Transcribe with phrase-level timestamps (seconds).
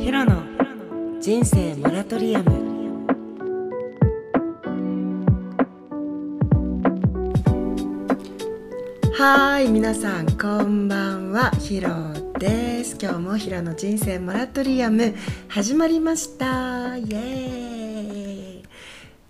[0.00, 0.42] ヒロの
[1.20, 3.06] 人生モラトリアム。
[9.12, 11.50] はい皆さんこんばんは。
[11.50, 11.90] ヒロ
[12.38, 12.96] です。
[12.98, 15.14] 今日もヒロの人生モラトリアム。
[15.48, 16.96] 始まりました。
[16.96, 18.64] イエーイ。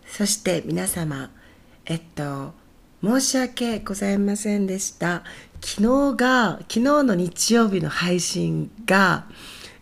[0.06, 1.32] そして皆様
[1.84, 2.52] えっと
[3.02, 5.24] 申し訳ございませんでした。
[5.60, 9.26] 昨日が昨日の日曜日の配信が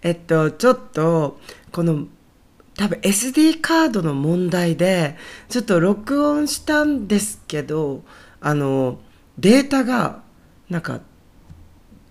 [0.02, 1.40] えっとちょっと
[1.72, 2.06] この
[2.76, 5.16] 多分 SD カードの問題で
[5.48, 8.04] ちょっと録音したんですけど
[8.40, 9.00] あの
[9.39, 10.22] データが
[10.70, 11.00] なんか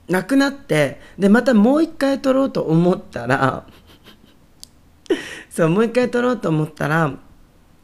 [0.10, 3.66] なくなってでまたもう一回撮ろうと思ったら
[5.50, 7.14] そうもう一回撮ろうと思ったら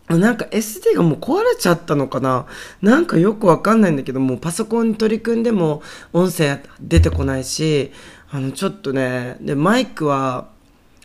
[0.10, 2.46] なんか SD がもう壊れちゃったのかな？
[2.82, 7.94] なんかよくわかんないんだけどもうパソコンに取り組んでも音声出てこないし
[8.34, 10.50] あのちょっとねでマイクは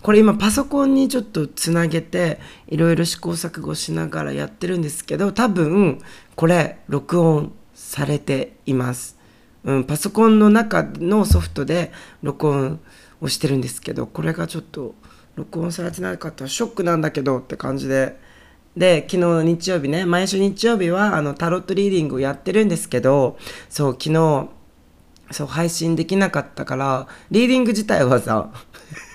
[0.00, 6.00] これ今パソコンにちょっとつなげていろいろ試行錯誤しながらやってるんですけど多分
[6.36, 9.18] これ録音されています、
[9.62, 12.80] うん、パソコンの中のソフトで録音
[13.20, 14.94] をしてるんですけどこれがちょっと
[15.36, 18.26] 録音されてなかったらショックなんだけどって感じで。
[18.76, 23.36] で昨日の日曜日ね毎週日曜日はあのタロットリーディングをやってるんですけど
[23.68, 24.50] そう昨日
[25.30, 28.50] そう配信できなかったからリーディング自体はさ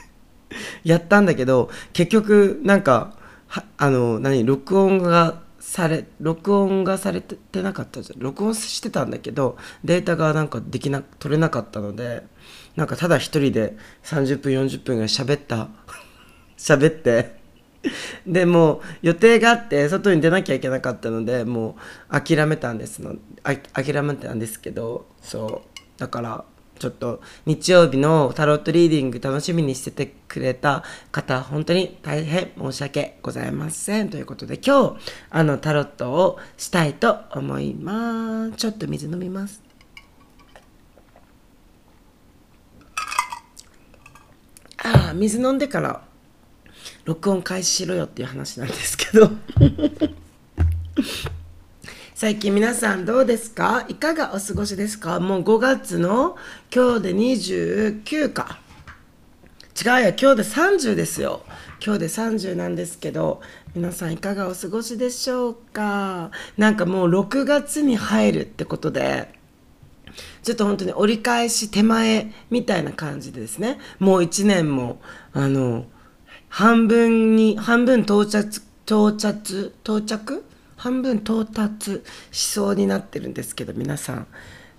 [0.83, 3.15] やったんだけど結局なんか
[3.77, 8.19] あの何録音がされ録音がされてなかったじゃん。
[8.19, 12.23] 録音してたんだけどデータがなんかできな取れなかったので
[12.75, 15.69] なんかただ一人で30分40分ぐらい喋った。
[16.57, 17.41] 喋って。
[18.25, 21.75] でも予定があって外に出なきゃいけなかったのでも
[22.09, 25.72] う諦めたんですの諦めたんですけどそう。
[25.97, 26.45] だから
[26.79, 34.09] ちょっと日曜日のタロットリーディング楽しみにしててくれた方、本当に大変申し訳ございません。
[34.09, 34.97] ということで今日、
[35.29, 38.53] あのタロットをしたいと思います。
[38.57, 39.61] ちょっと水飲みます。
[44.85, 46.03] ああ、水飲んでから
[47.05, 49.29] 録音開始しろよっていう話なんですけど
[52.23, 53.83] 最近皆さんどうですか？
[53.89, 55.19] いかがお過ごしですか？
[55.19, 56.37] もう5月の
[56.73, 58.59] 今日で29か。
[59.85, 61.41] 違うや、今日で30ですよ。
[61.85, 63.41] 今日で30なんですけど、
[63.75, 66.31] 皆さんいかがお過ごしでしょうか？
[66.55, 69.27] なんかもう6月に入るってことで、
[70.43, 75.01] ちょっと本当に折り返し手前みたいな感じでですね、もう1年も、
[75.33, 75.87] あの、
[76.47, 80.45] 半分に、半分到着、到着、到着？
[80.83, 84.27] 半分到達しそうになってるんですけど皆さん。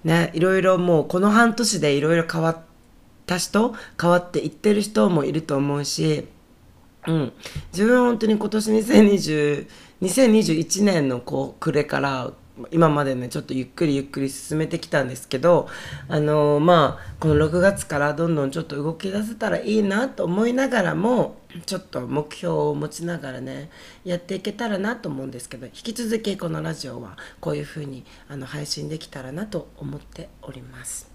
[0.05, 0.31] ね。
[0.35, 2.59] いろいろもうこの半年でいろいろ変わっ
[3.25, 6.29] た人変わっていってる人もいると思うし、
[7.07, 7.33] うん、
[7.73, 9.67] 自分は本当に今年2020
[10.03, 12.33] 2021年のこう暮れから
[12.71, 15.69] 今までねちょっとゆっくりゆっくり進めてきたんですけど
[16.09, 23.71] あのー、まあこの6月からどんどんちょっと動き出せたらいいなと思いながらもちょっと目標を持ちながらね
[24.05, 31.11] やっていけたらなと思うんですけど引き続きこのラジオはこういう風にあに配信できたらなと思っております。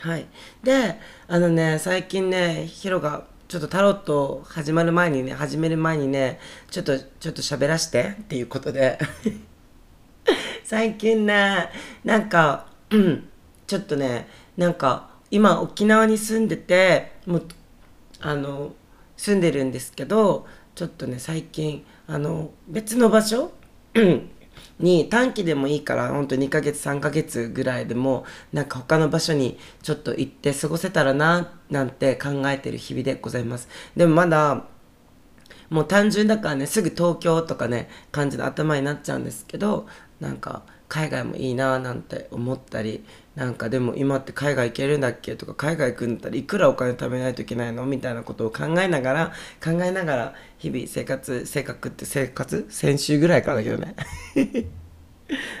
[0.00, 0.26] はい、
[0.62, 0.98] で
[1.28, 6.38] あのね最近ねヒロがちょっとタロット始まる前にね始める前にね
[6.70, 8.98] ちょっとちょっと喋らしてっていうことで
[10.64, 11.70] 最近ね
[12.04, 13.28] なんか、うん、
[13.66, 17.46] ちょっとねなんか今沖縄に住んでてもう
[18.20, 18.72] あの
[19.16, 23.52] 住んでるんですけどちょっとね最近あの別の場所
[24.78, 33.68] に短期でもいいからほんと2ヶ月3ヶ月ぐらいでもなんか他の場所にちょっと行って過ごせたらななんて考えてる日々でございます。
[33.96, 34.64] でもまだ
[35.70, 39.86] もう単純だからねすぐ東京とかね感じの頭になっちゃうんですけど
[40.24, 43.04] なんか海外もいいななんて思ったり
[43.34, 49.32] なんかでも今って海外行けるんだっけとか海外行くんだったらいくらお金貯めないといけないのみたいなことを考えながら
[49.62, 53.96] 考えながら日々生活性格って生活先週ぐらいからだけどね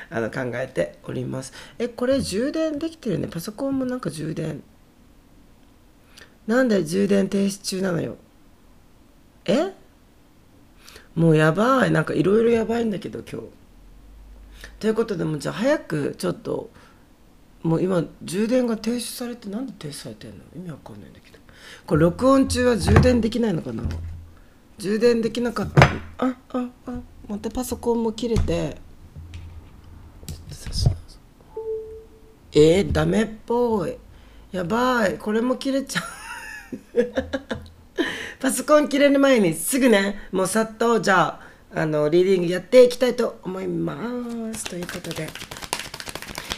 [0.08, 4.62] あの考えておりますえこれ充電できてるねパソコンもなんか充電
[6.46, 8.16] なんで充電停止中なのよ
[9.44, 9.72] え
[11.14, 13.48] もうやばいなんかいろいろやばいんだけど今日
[14.78, 16.70] ということでもじゃあ早くちょっと
[17.62, 20.36] もう今充電が停止されてなんで停止されてんの？
[20.56, 21.38] 意味わかんないんだけど。
[21.86, 23.84] これ録音中は充電できないのかな？
[24.78, 25.82] 充電できなかった
[26.26, 28.76] あああまたパソコンも切れて。
[32.56, 33.96] えー、ダメっぽい。
[34.52, 35.18] やばい。
[35.18, 36.04] これも切れちゃう。
[38.40, 41.43] パソコン切れる前にすぐねもうさっとじゃあ
[41.76, 43.96] あのリーディングやっていきたいと思いま
[44.54, 44.64] す。
[44.64, 45.28] ということで。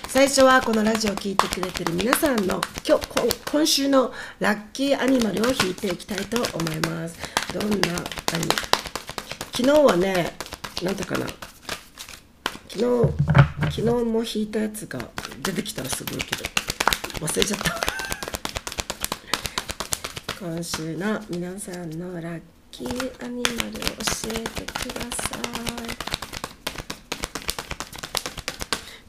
[0.09, 2.59] 最初はこのラジオを聴いてくれてる皆さんの
[2.89, 3.07] 今日
[3.51, 7.19] 今週のラッキーアニマルを引いていきたいと思います。
[7.53, 8.47] どんなアニ
[9.53, 10.33] 昨日はね
[10.83, 11.27] なんてかな。
[12.69, 13.13] 昨日
[13.61, 15.01] 昨日も引いたやつが
[15.43, 16.45] 出てきたらすごいけど
[17.27, 17.81] 忘れちゃった。
[20.47, 25.41] 今週の皆さんのラッキーアニマルを教えてください。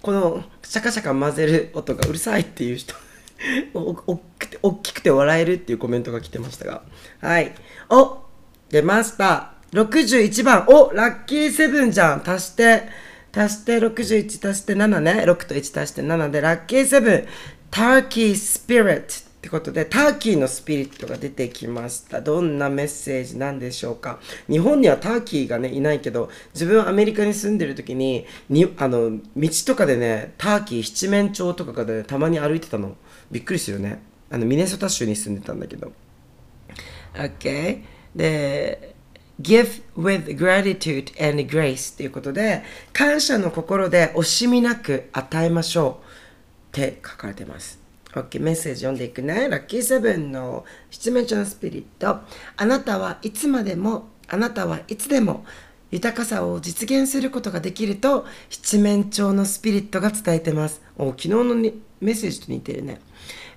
[0.02, 2.94] このシャカシャカ混ぜる音がうるさいっていう人
[3.76, 4.22] おお
[4.62, 6.84] 大きくて笑えるっていうコメントが来てましたが。
[7.20, 7.54] はい。
[7.90, 8.20] お
[8.70, 9.52] 出ました。
[9.74, 10.66] 61番。
[10.70, 12.24] おラッキーセブンじゃん。
[12.26, 12.84] 足して
[13.36, 15.26] 足して61足して7ね。
[15.26, 17.28] 6と1足して7でラッキーセブン。
[17.70, 22.20] ターキースピリットってことで、ターキーのスピリットが出てきました。
[22.20, 24.20] どんなメッセージなんでしょうか。
[24.50, 32.98] 日本にはターキーがね、いないけど、自分はアメリカに住んでる時に、にあの、道とかでね、ターキー七面鳥とかで、ね、たまに歩いてたの。
[33.32, 34.02] びっくりするよね。
[34.30, 35.94] あの、ミネソタ州に住んでたんだけど。
[37.14, 37.84] OK?
[38.14, 38.96] で、
[39.42, 46.08] give with gratitude and grace ということで、感謝の心で惜しみなく与えましょう。
[46.68, 47.77] って書かれてます。
[48.22, 49.48] OK、メッセージ読んでいくね。
[49.50, 52.20] ラッキーセブンの七面鳥のスピリット。
[52.56, 55.46] あなたはいつまでも、あなたはいつでも
[55.92, 60.82] 豊かさを実現することができると七面鳥のスピリットが伝えてます。
[60.98, 61.72] お昨日のメ
[62.02, 63.00] ッセージと似てるね。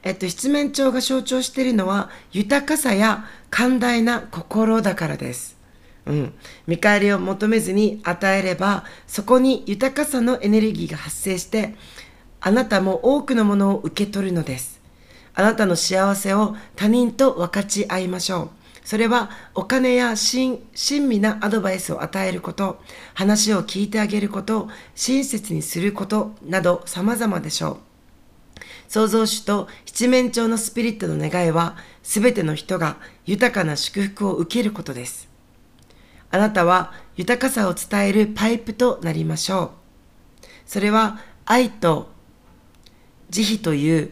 [0.02, 5.58] えっと、七面鳥が象徴しているのは豊かさや寛大な心だからです。
[6.06, 6.34] うん。
[6.66, 11.74] 見返りを求めずに与えれば、そこに豊かさのエネルギーが発生して、
[12.40, 14.80] あなたも多くのものを受け取るのです。
[15.34, 18.50] あなたの幸せを他人と分かち合いましょう。
[18.84, 22.82] それはお金や親身なアドバイスを与えること、
[23.14, 27.76] 話を聞いてあげること、親切にすることなど様々でしょう。
[28.88, 32.96] 創造主と七面鳥のスピリットの願いは、すべての人が
[33.26, 35.28] 豊かな祝福を受けることです。
[36.32, 39.70] あなたは豊かさを伝えるパイプとなりましょう。
[40.66, 42.08] それは愛と
[43.30, 44.10] 慈悲という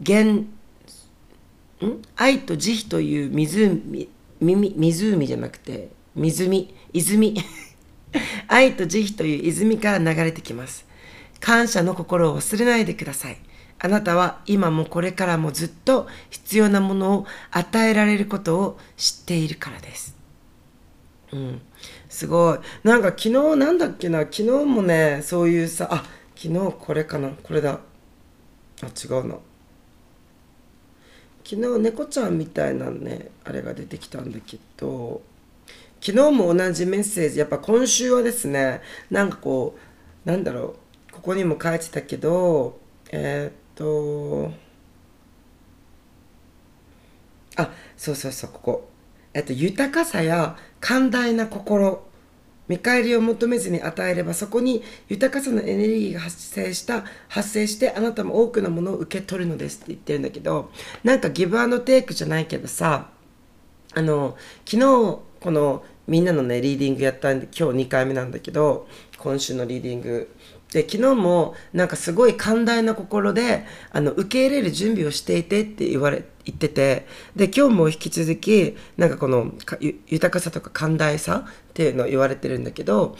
[0.00, 0.46] 源
[1.86, 2.02] ん？
[2.16, 6.28] 愛と慈悲という湖湖じゃなくて湖
[6.92, 7.36] 泉。
[8.48, 10.84] 愛と慈悲という泉から流れてきます。
[11.40, 13.38] 感謝の心を忘れないでください。
[13.78, 20.16] あなたは今もこれからもずっと必要なものを与えられることを知っているからです。
[21.32, 21.60] うん。
[22.08, 22.58] すごい。
[22.84, 24.20] なんか昨日なんだっけな。
[24.20, 26.04] 昨日もねそういうさあ
[26.34, 27.30] 昨日これかな？
[27.42, 27.80] これだ。
[28.82, 29.36] あ違うな。
[31.44, 35.22] 昨日猫ちゃんみたいなねあれが出てきたんだけど
[36.00, 38.80] 昨日も同じメッセージやっぱ今週はですね
[39.10, 39.76] なんかこ
[40.24, 40.76] うなんだろ
[41.10, 42.78] うここにも書いてたけど
[43.10, 44.52] えー、っと
[47.56, 48.88] あそうそうそうここ。
[49.34, 52.06] えっと豊かさや寛大な心。
[52.72, 60.70] 見返りを求めずに与えればそこに豊かさのエネルギーが発生した発生してあなたも多くのものを受け取るのですって言ってるんだけど
[61.04, 63.10] なんかギブアンドテイクじゃないけどさ
[63.94, 68.88] あの昨日このみんなのねリーディングやったんで今日2回目なんだけど
[69.18, 70.34] 今週のリーディング
[70.72, 79.52] で昨日もなんかすごい寛大な心であの受け入れる準備をしていてって言われ言っててで今日も引き続きなんかこの
[80.08, 83.16] 豊かさとか寛大さっていうのを言われてるんだけど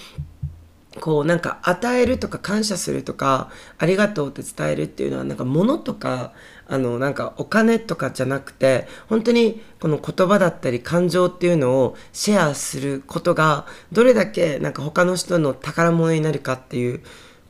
[1.00, 6.32] こうなんか与えるとか感謝するとかありがとうって伝えるっていうのはなんか物とか
[6.66, 17.02] あのなんかお金とかじゃなくて本当にこの言葉だったり感情っていうのをシェアすることがどれだけなんか他の人の宝物になるかっていう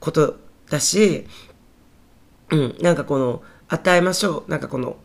[0.03, 0.37] こと
[0.69, 1.27] だし、
[2.51, 4.97] うん、なんかこの与えましょうなんかこの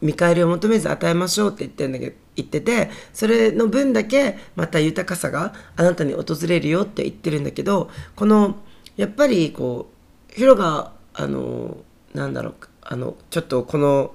[0.00, 8.56] 見返りを求めず与えましょうって言ってんだけど言っててそれの分だけまた豊かさがあなたに訪れるよって言ってるんだけどこの
[8.96, 9.90] やっぱりこ
[10.30, 11.76] うヒロがあの
[12.14, 14.14] なんだろうあのちょっとこの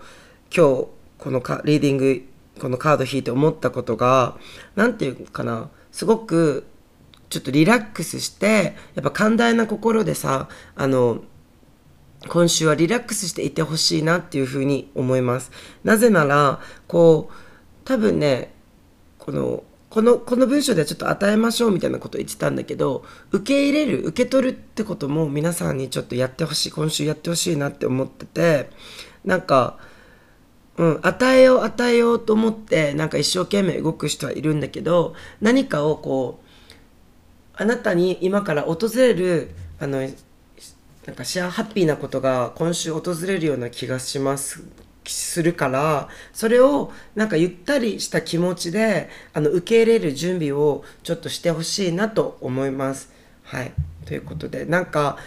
[0.56, 0.88] 今日
[1.20, 2.28] このかリーディング
[2.60, 4.38] このカード引いて思ったことが
[4.76, 6.66] 何て言うかなすごく
[7.32, 11.24] ちょっとリラックスしてやっぱ寛大な心でさあの
[12.28, 15.52] 今週はリラックスしていてほしいなっていうふうに思います。
[15.84, 17.34] なぜならこう
[17.84, 18.54] 多分ね
[19.18, 28.70] このこのこの文章ではちょっと与えましょうみたいなこと言ってたんだけど受け入れる受け取るってことも皆さんにちょっとやってほしい今週やってほしいなって思ってて
[29.26, 29.78] なんか
[30.78, 36.41] うん、与えよう与えようと思ってなんか一生懸命動く人はいるんだけど何かをこう
[37.54, 40.02] あなたに今から訪れるあの
[41.06, 44.64] なんかシェアハッピーなことが今週訪れるような気がします
[45.06, 53.12] するからそれをなんかゆったりした気持ちであの受け入れる準備をちょっとしてほしいなと思います。
[53.44, 53.72] はい
[54.06, 55.18] ということでなんか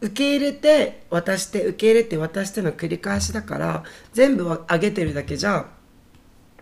[0.00, 5.66] 受け入れて渡して受け入れて渡しての繰り返しだから全部あげてるだけじゃ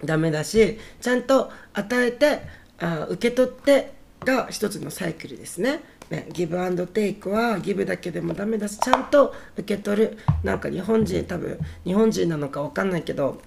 [0.05, 2.43] ダメだしちゃんと与えて
[2.79, 5.81] あ受け取ってが一つのサイクルですね。
[6.11, 13.43] ね、ギブアンドテイクはギブだけでもダメだしちゃんと受け取るなんか日本人多分日本人なのか分かんないけど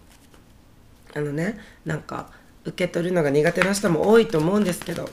[1.15, 2.29] あのねなんか
[2.63, 5.09] 受け取るのが苦手な人も多いと思うんですけど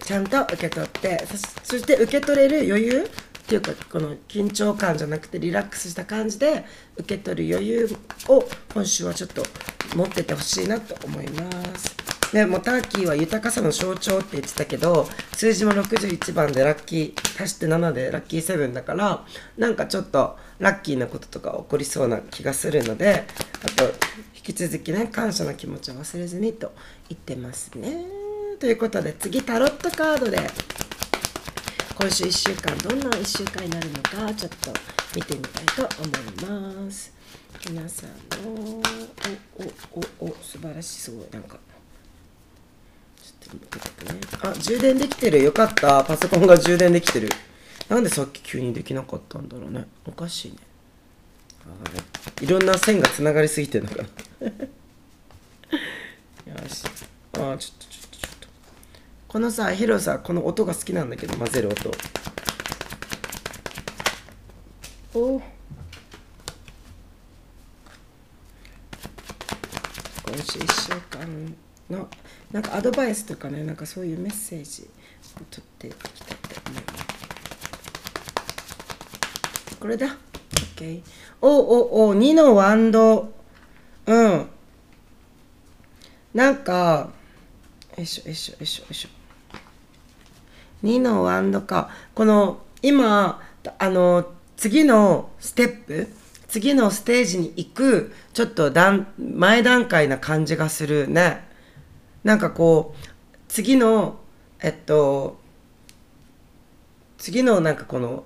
[0.00, 1.24] ちゃんと受け取って
[1.62, 3.10] そして受け取れる余裕
[3.44, 6.64] っていうかこの緊張感じゃなくてリラックスした感じで
[6.96, 7.96] 受け取る余裕
[8.28, 9.42] を今週はちょっと
[9.96, 11.42] 持っててほしいなと思いま
[11.78, 11.93] す。
[12.34, 19.24] でもターキーは豊かさの象徴って言ってたけど数字も61番でラッキー足して7でラッキー7だから
[19.56, 23.22] なんかちょっとラッキーなこととか起こりそうな気がするので
[23.62, 23.84] あと
[24.34, 26.72] 引き続きね感謝の気持ちを忘れずにと
[27.08, 28.04] 言ってますね。
[28.58, 30.38] ということで次タロットカードで
[31.96, 34.72] 今週1週間どんな1週間になるのかちょっと
[35.14, 37.14] 見てみたいと思います。
[37.70, 38.10] 皆さん
[38.42, 38.82] のお
[40.20, 41.58] おおお素晴らしそうなんか
[44.42, 45.42] あ充電できてる。
[45.42, 46.04] よかった。
[46.04, 47.28] パソコンが充電できてる。
[47.88, 49.86] なんでさっき急にできなかったんだろうね。
[50.06, 50.58] おかしいね。
[52.40, 52.46] い。
[52.46, 54.02] ろんな線がつながりすぎてるのか。
[56.46, 56.84] な よし。
[56.84, 58.48] あちょっとちょっとちょっと。
[59.28, 61.90] このさヒロさこの音が好きなんだけど混ぜる音。
[65.14, 65.40] お。
[70.26, 71.54] 今週1週間
[71.90, 72.08] の
[72.52, 74.88] なんかアドバイスとかねなんかそういうメッセージ
[75.36, 77.14] を取っていきたいと思います
[79.84, 80.16] これだ。
[80.76, 81.02] OK
[81.42, 83.34] おおお2のワンド。
[84.06, 84.46] うん。
[86.32, 87.10] なんか
[87.98, 89.08] よいしょよいしょよいしょよいしょ。
[90.84, 91.90] 2のワンドか。
[92.14, 93.42] この今
[93.78, 94.24] あの
[94.56, 96.08] 次のステップ
[96.48, 101.46] 次のステージに行くちょっと段前段階な感じがするね。
[102.24, 103.08] なんかこう
[103.48, 104.16] 次の
[104.60, 105.38] えっと
[107.18, 108.24] 次のなんかこの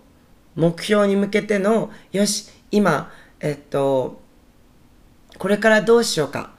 [0.54, 4.20] 目標に向けてのよし今えっと
[5.36, 6.56] これからどうしようか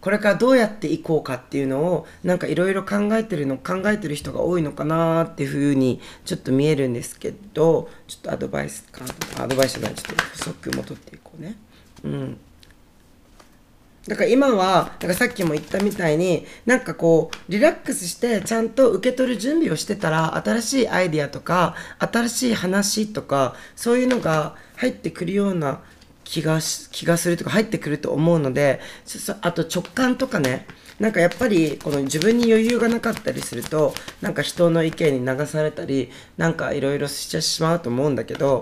[0.00, 11.56] これからどうやっていこうかっていうのをなんかいろいろ考えてるの考えてる人が多いのかなっていうふうにちょっと見えるんですけどちょっとアドバイスカードアドバイスじゃないちょっと補足も取っていこうね。
[12.04, 12.38] うん。
[14.06, 25.80] だから今は、だからさっきも言ったみたいに、なんかこう、リラックスしてちゃんと受け取る準備をしてたら、新しいアイディアとか、新しい話とか、そういうのが入ってくるような
[26.24, 28.80] 気が気がするとか入ってくると思うので、
[29.40, 30.66] あと直感とかね、
[30.98, 38.60] なんかやっぱりこの自分に余裕がなかったりすると、なんか人の意見に流されたり、なんかいろいろしちゃしまうと思うんだけど、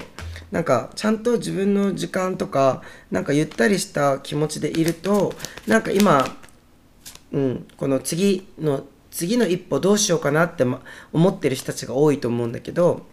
[0.51, 5.35] なんかちゃんと自分の時間とかなんかゆったりした気持ちでいると
[5.67, 6.25] なんか今、
[7.33, 10.65] うん、この次の次の一歩どうしようかなって、
[11.13, 13.07] 思ってる人たちが多いと思うんだけど、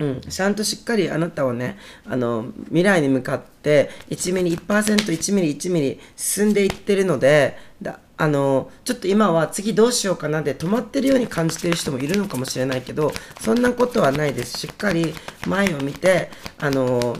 [0.00, 14.60] うん、ちゃんとしっかりあなたはねあの未来に向かって1ミリ 1%1 ミリ1ミリ進んでいってるのでだあのちょっと今は次どうしようかなで止まってるように感じてる人もいるのかもしれないけどそんなことはないです。
[14.60, 15.12] しっかり
[15.44, 17.16] 前を見てあの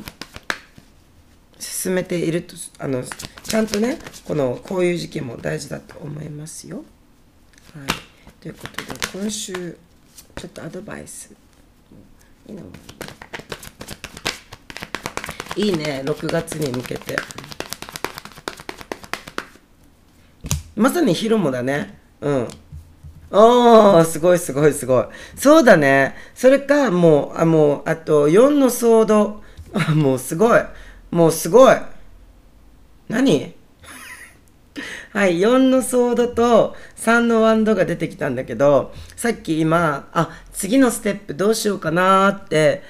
[1.58, 3.02] 進めているとあの
[3.42, 6.84] ちゃんとねこのこういう時期も大事だと思いますよ。
[7.74, 7.88] はい、
[8.40, 9.76] ということで今週
[10.36, 11.34] ちょっとアドバイス。
[15.56, 16.02] いいね。
[16.04, 17.16] 6月に向けて。
[20.82, 21.96] まさにヒロモだね。
[22.20, 22.48] うん。
[23.30, 25.04] おー、すごいすごいすごい。
[25.36, 26.16] そうだね。
[26.34, 29.42] それか、もう、あ、もう、あと、4のソード。
[29.94, 30.60] もうすごい。
[31.12, 31.76] もうすごい。
[33.08, 33.54] 何？
[35.12, 42.82] はい、4のソードと3のワンドが出てきたんだけど、さっき今、あ、次のステップどうしようかなって、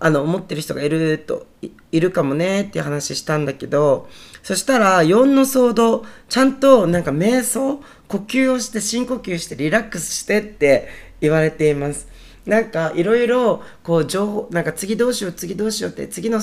[0.00, 1.46] あの、思ってる人がいると、
[1.92, 4.08] いるかもねっていう話したんだけど、
[4.42, 10.88] そしたら4のソード、ちゃんとなんか瞑想、呼吸をして深呼吸してリラックスしてって
[11.20, 12.08] 言われています。
[12.46, 16.40] なんかいろいろこう情報なんか次どうしよう次どうしようって次の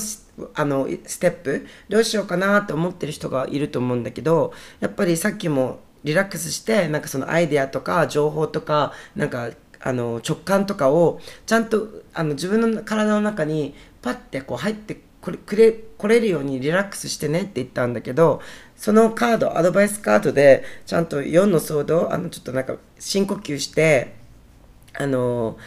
[0.53, 18.41] あのステップどうしようかなと思ってる人がいると思うんだけどやっぱりさっきもリラックスしてなんかそのアイデアとか情報とかなんかあの直感とかをちゃんとあの自分の体の中にパッてこう入ってこれくれ来れるようにリラックスしてねって言ったんだけど
[18.75, 24.15] そのカードアドバイスカードでちゃんと4のソードあのちょっとなんか深呼吸して
[24.93, 25.57] あの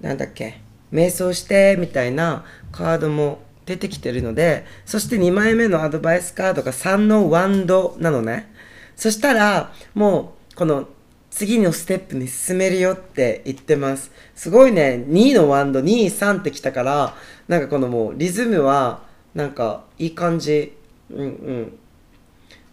[0.00, 0.60] なんだっけ？
[0.92, 8.52] 瞑想してみたいなカードも出てきてるのでそして2枚目のアドバイスカードが3のワンドなのね。
[8.96, 10.88] そしたらもうこの
[11.30, 14.10] 次のステップに進めるよって言ってます。
[14.34, 15.04] すごいね。
[15.06, 17.14] 2のワンド23ってきたから
[17.46, 19.02] なんかこのもうリズムは
[19.34, 20.74] なんかいい感じ。
[21.10, 21.78] うんうん。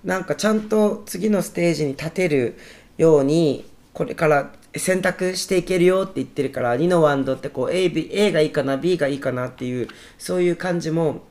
[0.03, 2.57] なんかちゃんと次のステージに立てる
[2.97, 11.21] ようにこれから選択していけるよって言ってるから2のワンドってこう A, B A がいいかな B がいいかなっていうそういう感じも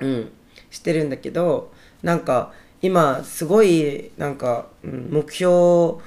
[0.00, 0.32] うん
[0.70, 1.72] してるんだけど
[2.02, 6.02] なんか今すごいなんか、うん、目標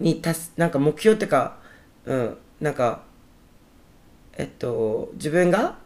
[0.00, 1.58] に達すなんか目標ってか
[2.04, 3.02] うんなんか
[4.36, 5.78] えっと自分が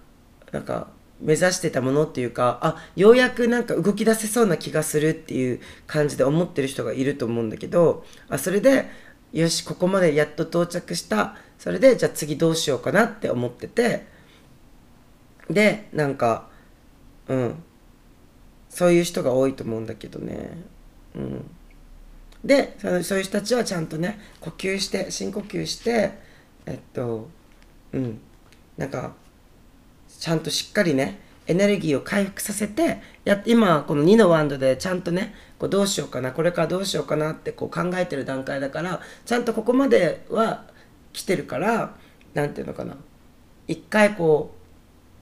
[0.52, 0.88] なんか
[1.20, 8.86] 目指してたものっていうかあようやくなんか動き出せそうな気がするっていう感じで思ってる人がいると思うんだけどあそれで
[9.32, 11.36] よしここまでやっと到着した。
[11.58, 14.06] それでじゃあ次どうしようかなって思ってて。
[15.50, 16.48] でなんか
[17.28, 17.62] うん。
[18.68, 20.50] そういう人が多いと思うんだけどね。
[21.14, 21.50] うん。
[22.44, 26.12] でそのそういう人たちはちゃんとね呼吸して深呼吸して
[26.66, 27.28] えっと
[27.92, 28.20] うん。
[28.76, 29.14] なんか
[30.08, 40.66] ちゃんとしっかりねエネルギーを回復させてや今この2のワンドでちゃんとねこうどうしようかなこれからどうしようかなってこう考えてる段階だからちゃんとここまでは
[41.14, 41.94] 来てるから
[42.34, 42.96] 何て言うのかな。
[43.66, 44.54] 一回こ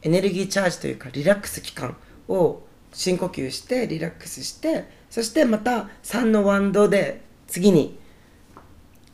[0.02, 1.96] うエネルギーチャージというかリラックス期間
[2.28, 7.98] を深呼吸してリラックスしてそしてまた3のワンドで次に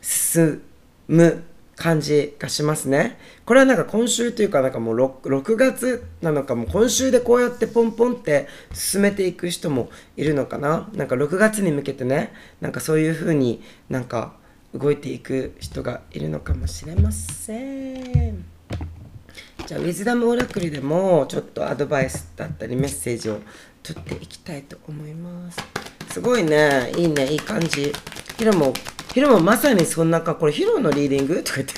[0.01, 0.63] 進
[1.09, 1.45] む
[1.83, 3.19] 感じがしますね。
[3.45, 14.35] これはなんか今週というかなんかもう 6, 6月なのかもう今週でこうやってポンポンって進めていく人もいるのかななんか6月に向けてねなんかそういう風になんか
[14.73, 18.45] 動いていく人がいるのかもしれません。
[19.67, 23.41] じゃあウィズダムオラクルでもちょっとアドバイスだったりメッセージを
[23.83, 25.59] 取っていきたいと思います。
[26.13, 27.93] すごいねいいねいい感じ。
[28.39, 28.73] ヒロも
[29.13, 31.43] ヒロもまさにそんなか、これヒロのリーディング？
[31.43, 31.75] とか言って。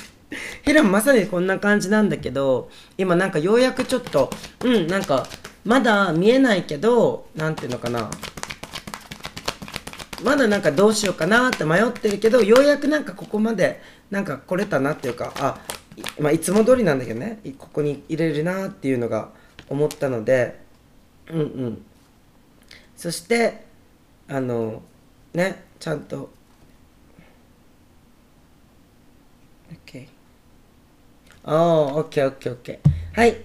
[0.63, 4.29] ヒロもまさにこんな感じなんだけど、今なんかようやくちょっと、
[4.63, 5.27] うん、なんか、
[5.63, 8.09] まだ見えないけど、なんていうのかな。
[10.23, 15.59] まだなんかどうしようかなって迷ってるけど、ようやくなんかここまでなんか来れたなっていうか、あ、
[16.19, 19.29] まあ、いつも通りなんだけどね、ここに入れるなっていうのが
[19.69, 20.59] 思ったので、
[21.29, 21.85] うんうん。
[22.95, 23.65] そして、
[24.27, 24.81] あの、
[25.33, 26.31] ね、ちゃんと
[29.85, 30.07] OK。
[31.47, 32.79] おー、OK、OK、OK。
[33.13, 33.37] はい。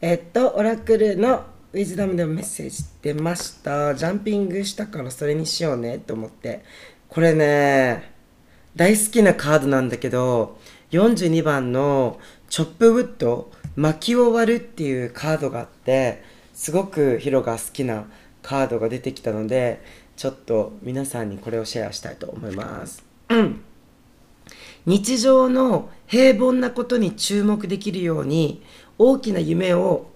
[0.00, 3.94] えっと、オラクルのウィズダムでもメッセージ出ました。
[3.96, 6.62] ジャンピングしたからそれにしようねと思って。
[7.08, 8.12] これね、
[8.76, 10.58] 大好きなカードなんだけど、
[10.92, 18.04] 42番のチョップウッド、薪を割るっていうカードがあって、すごくヒロが好きな
[18.42, 19.82] カードが出てきたので、
[20.16, 23.04] ちょっと皆さんにこれをシェアしたいと思います。
[23.28, 23.64] うん、
[24.86, 28.62] 日常の平凡なことに注目できるように
[28.98, 30.10] 大きな夢を、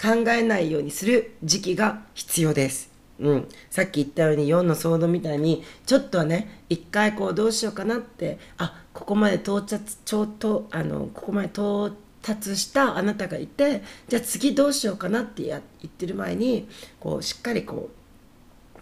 [0.00, 2.90] 考えないようにする時期が必要です。
[3.18, 16.68] うん、さっき言ったように4のソードみたいにちょっとはね一回こうどうしようかなってあここまで到達ちょうどあのここまで到達したあなたがいてじゃあ次どうしようかなってや言ってる前に
[17.00, 17.88] こうしっかりこ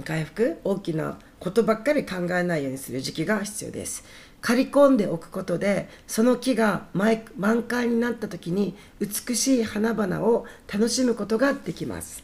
[0.00, 4.02] う回復大きなことばっかり考えないようにする時期が必要です
[4.44, 12.22] 刈り込んでおくことでその木が満開になった時に美しい花々を楽しむことができます。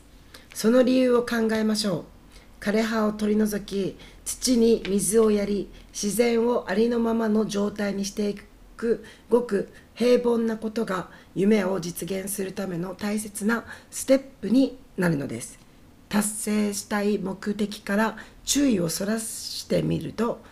[0.53, 2.05] その理由を考えましょう。
[2.63, 8.35] 枯れ葉を取り除き土に水をやり自然をありのままの状態にしてい
[8.77, 15.59] くごく平凡なことが夢を実現するための大切なステップになるのです。
[16.11, 20.43] 達成したい目的から注意をそらしてみると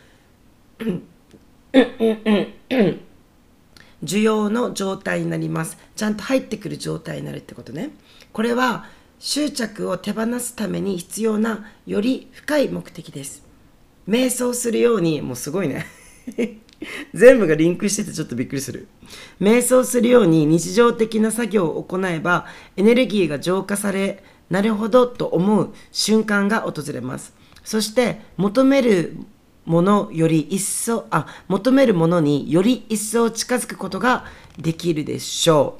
[4.02, 5.78] 需要の状態になります。
[5.96, 7.90] ちゃんと入ってくる状態になるってことね。
[8.32, 8.86] これは
[9.18, 13.44] 執着を手放すために必要なより深い目的です。
[14.08, 15.86] 瞑想するようにもうすごいね。
[17.12, 18.86] 全部がリンクしててちょっとびっくりする。
[19.40, 27.34] 瞑想するように日常的な作業を行えばエネルギーが浄化され、なるほどと思う瞬間が訪れます。
[27.64, 29.16] そして求める
[29.68, 34.24] ものより一層、あ、求めるものにより一層近づくことが
[34.58, 35.78] できるでしょ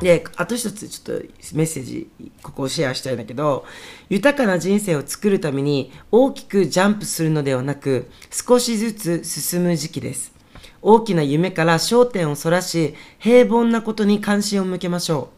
[0.00, 0.04] う。
[0.04, 2.08] で、あと一つちょっとメッセージ、
[2.42, 3.66] ここをシェアしたいんだけど、
[4.08, 10.32] 豊かな人生を作るために大きくジャンプするのではなく、少しずつ進む時期です。
[10.80, 15.36] 大きな夢から焦点をそらし、平凡なことに関心を向けましょう。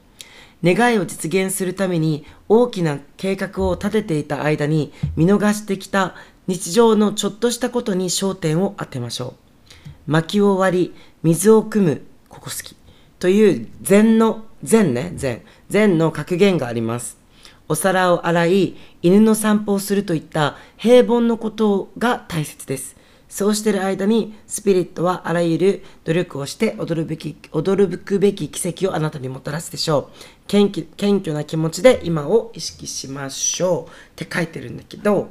[0.64, 6.16] 願いを実現するために大きな計画を立てていた間に見逃してきた
[6.48, 9.80] 日常のちょっとしたことに焦点を当てましょう。
[10.06, 12.74] 薪を割り、水を汲む、ここ好き。
[13.18, 15.42] という禅の、禅ね、禅。
[15.68, 17.18] 禅の格言があります。
[17.68, 22.96] お皿を洗い、犬の散歩をするといった平凡のことが大切です。
[23.28, 30.46] そうしている間に、スピリットはあらゆる努力をして踊るべき、驚くべき奇跡をあなたにもたらすでしょう。
[30.46, 34.22] 謙虚な気持ちで今を意識しましょう。
[34.22, 35.28] って書いてるんだけど、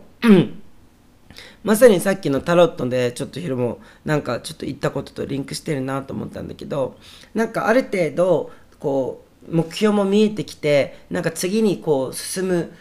[1.64, 6.98] まさにさっきのタロットでちょっとヒロもなんかちょっと言ったこととリンクしてるなと思ったんだけど
[7.34, 12.74] なんかある程度こう目標も見えてきてなんか次にこう進む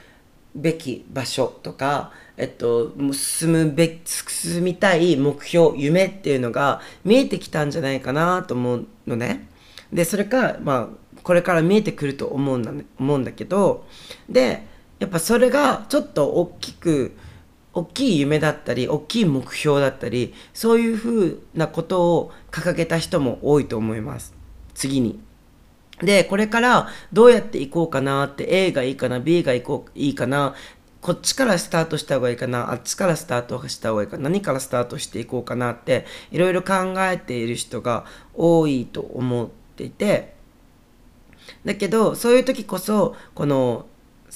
[0.54, 9.48] べき場所とか、えっと、進むべ進みたい目標夢っていうのが見えてきたんじゃないかなと思うのね。
[9.92, 13.86] でそれかまあこれから見えてくると思うんだ、思うんだけど
[14.28, 14.64] で
[14.98, 17.16] やっぱそれがちょっと大きく
[17.76, 24.34] 大きい夢だったり大きい目標だったりそういうふうなことを掲げた人も多いと思います。
[24.74, 25.20] 次に。
[26.00, 30.54] でこれからどうやっていこうかなって A がいいかな B がいこういいかな
[31.02, 40.34] こっちからスタートした方がいいかなあっちからスタートした方がいいかな何からスタートしていこうかなっていろいろ考えている人が多いと思っていて。
[41.64, 43.86] だけどそういう時こそこの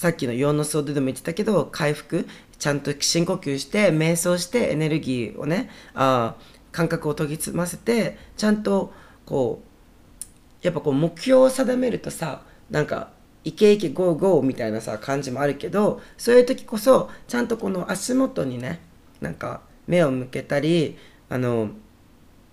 [0.00, 2.26] さっきの陽の相ででも言ってたけど回復
[2.58, 6.36] ちゃんと深呼吸して瞑想してエネルギーをねあ
[6.72, 8.94] 感覚を研ぎ澄ませてちゃんと
[9.26, 13.10] こうやっぱこう目標を定めるとさなんか
[13.44, 18.80] イケイケゴーゴーみたいなさ感じもあるけどそういう時こそちゃんとこの足元にね
[19.20, 20.96] なんか目を向けたり
[21.28, 21.72] あの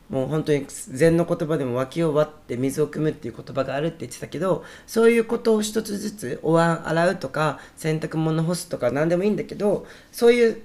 [0.10, 10.62] もう本当に禅の言葉でも脇を割って水を汲むっていう言葉があるって言ってたけどそういうことを一つずつお椀洗うとか洗濯物干すとか何でもいいんだけどそういう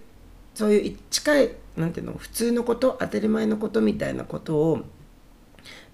[0.55, 4.83] そういう近いなんていうの普通のこと当たり前のことみたいなことを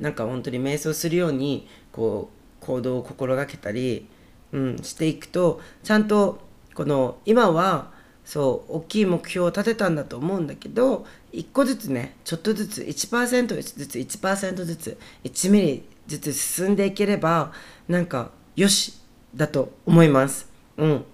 [0.01, 2.31] なんか本当に瞑想するようにこ
[2.63, 4.09] う行動を心がけたり、
[4.53, 6.41] うん、していくとちゃんと
[6.75, 7.93] この今は
[8.29, 17.53] そう大きい目標を立てたんだと思うんだけど1個ずつねちょっとずつ1%ずつ1%ずつ1ミリずつ進んでいければ
[17.89, 19.01] なんかよし
[19.35, 20.47] だと思います。
[20.77, 21.05] うん。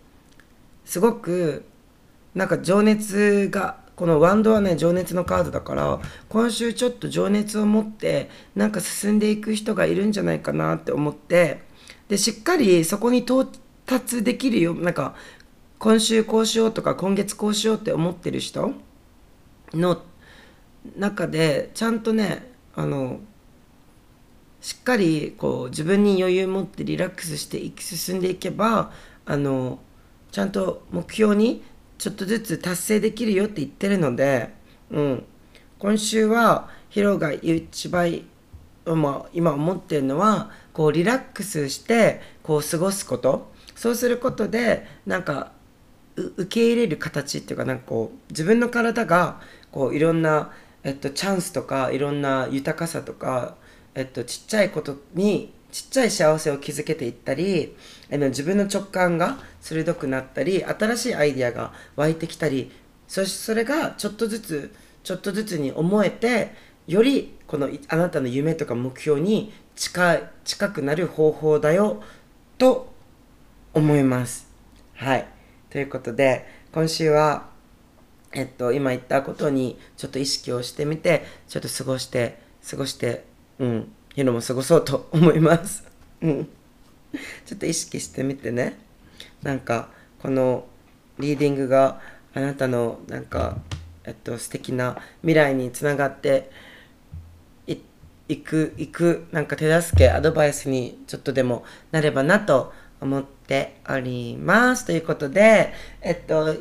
[0.85, 1.65] すごく
[2.35, 11.61] なんか情熱がこのワンドはね情熱のカードだから今週ちょっと情熱を持ってなんか進んでいく人がいるんじゃないかなって思って
[12.09, 13.49] でしっかりそこに到
[13.87, 15.15] 達できるよなんか
[15.79, 18.73] 今週こうしようとか今月こうしようって思ってる人
[19.73, 20.03] の
[20.97, 23.21] 中でちゃんとねあの
[24.61, 28.93] しっかりこう自分に余裕持ってリラックスして進んでいけば
[29.27, 29.79] あの
[30.33, 31.63] ちゃんと目標に
[31.99, 34.55] ちょっとずつ達成できるよって言ってるので、
[34.91, 35.25] うん、
[35.79, 38.23] 今週はヒロが一番、
[38.87, 43.53] まあ、今思ってるのはこうリラックスしてこう過ごすこと。
[43.75, 45.51] そうすることでなんか
[46.17, 49.41] 受け入れる形っていうかなんかこう自分の体が
[49.73, 50.53] こういろんな、
[50.85, 53.57] えっと、チャンスとかいろんな豊かさとか、
[53.95, 57.75] えっと、ちっちゃいことにちっちゃい幸せを築けていったり
[58.09, 62.71] 自分の直感が鋭くなったり新しいアイディアが湧いてきたり
[63.09, 66.53] そしてそれがちょっとずつちょっとずつに思えて
[66.87, 72.03] よりこのあなたの夢とか目標に近近くなる方法だよ
[72.57, 72.93] と
[73.73, 74.49] 思います。
[74.95, 75.34] はい。
[75.75, 77.49] ということで、今週は、
[78.33, 82.39] えっと、今言ったことにちょっと意識をしてみて、ちょっと過ごして、
[82.71, 83.25] 過ごして、
[83.59, 85.85] うん、ヒロも過ごそうと思います。
[86.23, 86.49] うん。
[87.45, 88.79] ちょっと意識してみてね。
[89.43, 89.89] なんか、
[90.23, 90.65] この
[91.19, 92.01] リーディングが
[92.35, 93.59] あなたの、なんか、
[94.05, 96.53] えっと、素敵な未来につながって
[98.29, 104.85] いく、いく、なんか手助け、アドバイスにちょっとでもなればなと思思っております。
[104.87, 106.57] ということで、えっと、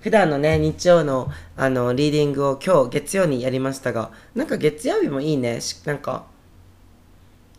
[0.00, 5.60] 普段のね日曜のあのリーディングを今日月曜にやりましたがなんか月曜日もいいね。
[5.84, 6.26] なんか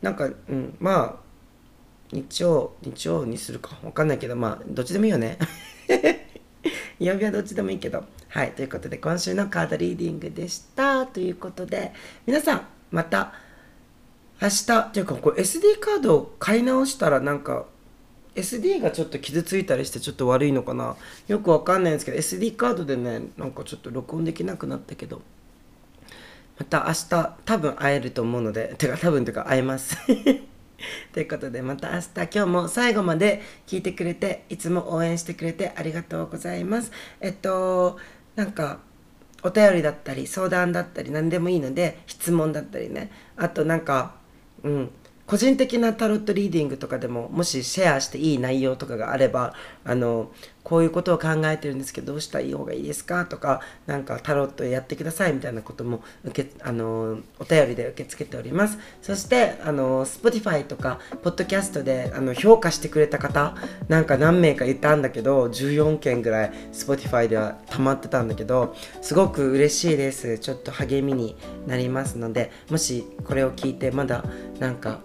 [0.01, 1.23] なんかうんまあ
[2.11, 3.77] 日曜日曜にするか。
[3.83, 5.37] わかんないけどまあどっちでもいいよね。
[6.99, 8.03] 曜日はどっちでもいいけど。
[8.29, 11.05] はいということで今週のカードリーディングでした。
[11.05, 11.93] ということで
[12.25, 13.33] 皆さんまた
[14.41, 17.65] 明日っていうかこれ SD カードを買い直したらなんか
[18.35, 20.95] SD がちょっと傷ついたりしてちょっと悪いのかな。
[21.27, 25.21] よくわかんないんですけど SD カードでねなんかちょっと録音できなくなったけど
[26.57, 29.97] また明日多分会えると思うのでてか多分というか会えます
[31.13, 36.91] ということでまた明日今日も最後まで聞いてくれていつも応援してくれてありがとうございます。
[37.21, 37.97] えっと
[38.35, 38.79] なんか
[39.43, 43.11] お便りだったり相談だったり何でもいいので質問だったりね。
[43.35, 44.15] あとなんか
[44.63, 44.91] うん
[45.25, 49.53] 個人的なタロットリーディングとかでももしシェアしていい内容とかがあれば
[49.85, 50.31] あの
[50.63, 53.25] こういうことを考えてるんですけどどうしたらいい方がいいですか？
[53.25, 58.77] とかなんかタロットやってくださいみたいなことも受けあのお便りで受け付けております。
[59.01, 63.55] そしてあの Spotify とかポッドキャストであの評価してくれた方
[63.89, 70.39] なんか何名かいたんだけど14件ぐらい Spotify では溜まってたんだけどすごく嬉しいです。
[70.39, 71.35] ちょっと励みに
[71.67, 74.23] なりますのでもしこれを聞いてまだ
[74.59, 75.01] なんか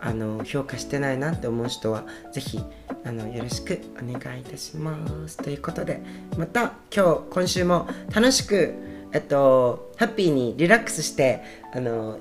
[0.00, 2.60] あの評価してないなって思う人は是非
[3.04, 4.96] あのよろしくお願いいたしま
[5.28, 5.36] す。
[5.36, 6.02] ということで
[6.36, 8.74] また今日今週も楽しく
[9.12, 11.42] えっとハッピーにリラックスして
[11.74, 12.18] あの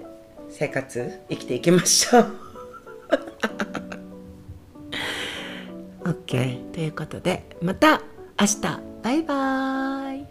[0.50, 2.36] 生活生きていきましょう。
[6.10, 8.02] OK ということでまた
[8.40, 8.90] 明日。
[9.02, 10.29] バイバーイ。